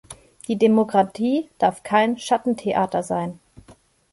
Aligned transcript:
Die 0.47 0.57
Demokratie 0.57 1.47
darf 1.59 1.83
kein 1.83 2.17
Schattentheater 2.17 3.03
sein. 3.03 3.39